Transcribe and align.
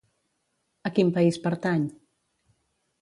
A 0.89 0.93
quin 0.95 1.11
país 1.17 1.37
pertany? 1.45 1.85